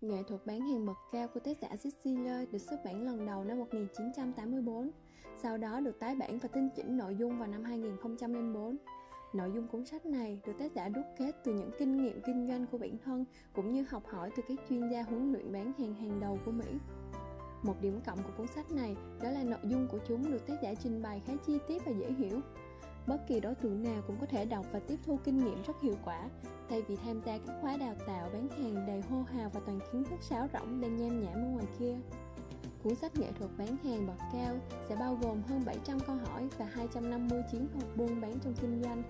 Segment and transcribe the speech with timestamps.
[0.00, 3.44] Nghệ thuật bán hàng bậc cao của tác giả Cecilia được xuất bản lần đầu
[3.44, 4.90] năm 1984,
[5.36, 8.76] sau đó được tái bản và tinh chỉnh nội dung vào năm 2004.
[9.32, 12.48] Nội dung cuốn sách này được tác giả đúc kết từ những kinh nghiệm kinh
[12.48, 13.24] doanh của bản thân
[13.54, 16.52] cũng như học hỏi từ các chuyên gia huấn luyện bán hàng hàng đầu của
[16.52, 16.78] Mỹ.
[17.62, 20.54] Một điểm cộng của cuốn sách này đó là nội dung của chúng được tác
[20.62, 22.40] giả trình bày khá chi tiết và dễ hiểu.
[23.06, 25.80] Bất kỳ đối tượng nào cũng có thể đọc và tiếp thu kinh nghiệm rất
[25.82, 26.28] hiệu quả,
[26.68, 29.80] thay vì tham gia các khóa đào tạo bán hàng đầy hô hào và toàn
[29.92, 31.96] kiến thức sáo rỗng đang nham nhảm ở ngoài kia.
[32.82, 34.56] Cuốn sách nghệ thuật bán hàng bậc cao
[34.88, 38.82] sẽ bao gồm hơn 700 câu hỏi và 250 chiến thuật buôn bán trong kinh
[38.82, 39.02] doanh,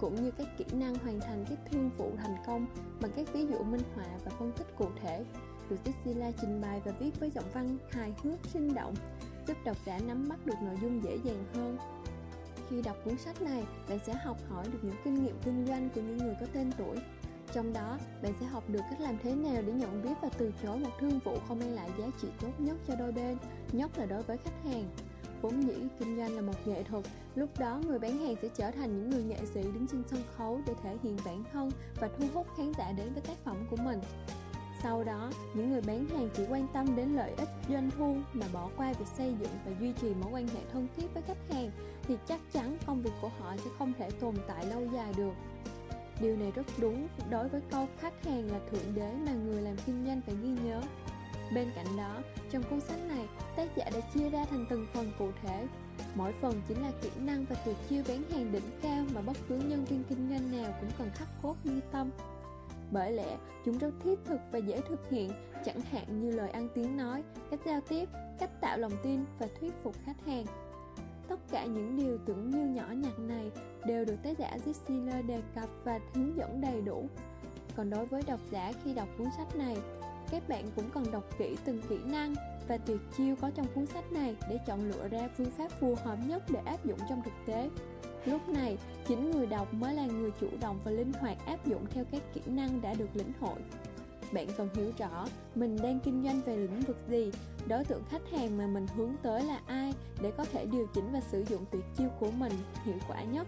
[0.00, 2.66] cũng như các kỹ năng hoàn thành các thương vụ thành công
[3.00, 5.24] bằng các ví dụ minh họa và phân tích cụ thể,
[5.70, 8.94] được Tixila trình bày và viết với giọng văn hài hước sinh động,
[9.46, 11.76] giúp độc giả nắm bắt được nội dung dễ dàng hơn.
[12.70, 15.88] Khi đọc cuốn sách này, bạn sẽ học hỏi được những kinh nghiệm kinh doanh
[15.94, 16.96] của những người có tên tuổi.
[17.52, 20.52] Trong đó, bạn sẽ học được cách làm thế nào để nhận biết và từ
[20.62, 23.36] chối một thương vụ không mang lại giá trị tốt nhất cho đôi bên,
[23.72, 24.84] nhất là đối với khách hàng.
[25.42, 28.70] Vốn dĩ, kinh doanh là một nghệ thuật, lúc đó người bán hàng sẽ trở
[28.70, 32.08] thành những người nghệ sĩ đứng trên sân khấu để thể hiện bản thân và
[32.18, 34.00] thu hút khán giả đến với tác phẩm của mình.
[34.82, 38.46] Sau đó, những người bán hàng chỉ quan tâm đến lợi ích doanh thu mà
[38.52, 41.52] bỏ qua việc xây dựng và duy trì mối quan hệ thân thiết với khách
[41.54, 41.70] hàng
[42.02, 45.32] thì chắc chắn công việc của họ sẽ không thể tồn tại lâu dài được.
[46.20, 49.76] Điều này rất đúng đối với câu khách hàng là thượng đế mà người làm
[49.86, 50.82] kinh doanh phải ghi nhớ.
[51.54, 52.16] Bên cạnh đó,
[52.50, 55.66] trong cuốn sách này, tác giả đã chia ra thành từng phần cụ thể.
[56.14, 59.36] Mỗi phần chính là kỹ năng và tuyệt chiêu bán hàng đỉnh cao mà bất
[59.48, 62.10] cứ nhân viên kinh doanh nào cũng cần khắc cốt ghi tâm.
[62.92, 65.30] Bởi lẽ, chúng rất thiết thực và dễ thực hiện,
[65.64, 68.08] chẳng hạn như lời ăn tiếng nói, cách giao tiếp,
[68.38, 70.44] cách tạo lòng tin và thuyết phục khách hàng.
[71.28, 73.50] Tất cả những điều tưởng như nhỏ nhặt này
[73.86, 77.08] đều được tác giả Gisela đề cập và hướng dẫn đầy đủ.
[77.76, 79.76] Còn đối với độc giả khi đọc cuốn sách này,
[80.30, 82.34] các bạn cũng cần đọc kỹ từng kỹ năng
[82.68, 85.94] và tuyệt chiêu có trong cuốn sách này để chọn lựa ra phương pháp phù
[86.04, 87.70] hợp nhất để áp dụng trong thực tế.
[88.24, 91.86] Lúc này, chính người đọc mới là người chủ động và linh hoạt áp dụng
[91.90, 93.58] theo các kỹ năng đã được lĩnh hội.
[94.32, 97.30] Bạn cần hiểu rõ mình đang kinh doanh về lĩnh vực gì,
[97.66, 101.12] đối tượng khách hàng mà mình hướng tới là ai để có thể điều chỉnh
[101.12, 102.52] và sử dụng tuyệt chiêu của mình
[102.84, 103.46] hiệu quả nhất.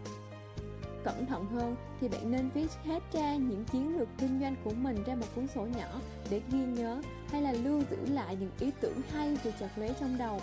[1.05, 4.71] Cẩn thận hơn thì bạn nên viết hết ra những chiến lược kinh doanh của
[4.71, 6.00] mình ra một cuốn sổ nhỏ
[6.31, 9.93] để ghi nhớ hay là lưu giữ lại những ý tưởng hay vừa chợt lóe
[10.00, 10.41] trong đầu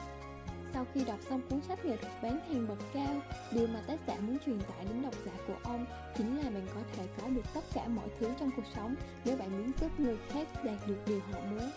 [0.73, 3.99] sau khi đọc xong cuốn sách nghệ thuật bán hàng bậc cao, điều mà tác
[4.07, 5.85] giả muốn truyền tải đến độc giả của ông
[6.17, 8.95] chính là bạn có thể có được tất cả mọi thứ trong cuộc sống
[9.25, 11.69] nếu bạn muốn giúp người khác đạt được điều họ muốn.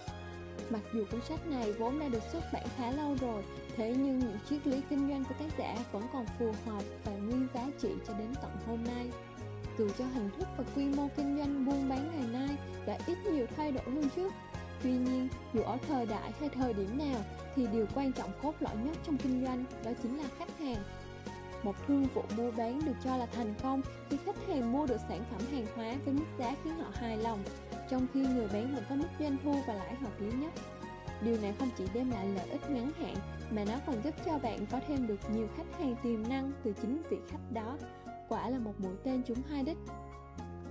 [0.70, 3.42] Mặc dù cuốn sách này vốn đã được xuất bản khá lâu rồi,
[3.76, 7.12] thế nhưng những triết lý kinh doanh của tác giả vẫn còn phù hợp và
[7.12, 9.10] nguyên giá trị cho đến tận hôm nay.
[9.78, 12.56] Dù cho hình thức và quy mô kinh doanh buôn bán ngày nay
[12.86, 14.32] đã ít nhiều thay đổi hơn trước,
[14.82, 17.20] tuy nhiên dù ở thời đại hay thời điểm nào
[17.56, 20.82] thì điều quan trọng cốt lõi nhất trong kinh doanh đó chính là khách hàng
[21.62, 25.00] một thương vụ mua bán được cho là thành công khi khách hàng mua được
[25.08, 27.38] sản phẩm hàng hóa với mức giá khiến họ hài lòng,
[27.90, 30.52] trong khi người bán vẫn có mức doanh thu và lãi hợp lý nhất
[31.22, 33.14] điều này không chỉ đem lại lợi ích ngắn hạn,
[33.50, 36.72] mà nó còn giúp cho bạn có thêm được nhiều khách hàng tiềm năng từ
[36.82, 37.78] chính vị khách đó
[38.28, 39.78] quả là một mũi tên trúng hai đích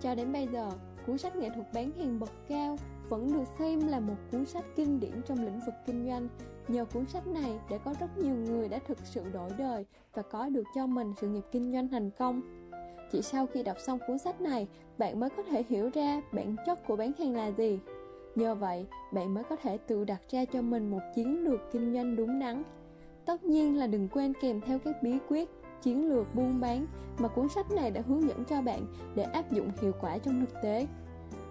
[0.01, 0.71] cho đến bây giờ,
[1.07, 2.77] cuốn sách nghệ thuật bán hàng bậc cao
[3.09, 6.27] vẫn được xem là một cuốn sách kinh điển trong lĩnh vực kinh doanh.
[6.69, 10.21] Nhờ cuốn sách này đã có rất nhiều người đã thực sự đổi đời và
[10.21, 12.41] có được cho mình sự nghiệp kinh doanh thành công.
[13.11, 16.55] Chỉ sau khi đọc xong cuốn sách này, bạn mới có thể hiểu ra bản
[16.65, 17.79] chất của bán hàng là gì.
[18.35, 21.93] Nhờ vậy, bạn mới có thể tự đặt ra cho mình một chiến lược kinh
[21.93, 22.63] doanh đúng đắn.
[23.25, 25.49] Tất nhiên là đừng quên kèm theo các bí quyết,
[25.81, 26.85] chiến lược buôn bán
[27.17, 28.85] mà cuốn sách này đã hướng dẫn cho bạn
[29.15, 30.87] để áp dụng hiệu quả trong thực tế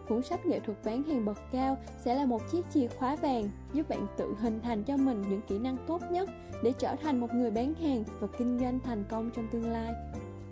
[0.08, 3.50] cuốn sách nghệ thuật bán hàng bậc cao sẽ là một chiếc chìa khóa vàng,
[3.72, 6.30] giúp bạn tự hình thành cho mình những kỹ năng tốt nhất
[6.62, 9.92] để trở thành một người bán hàng và kinh doanh thành công trong tương lai.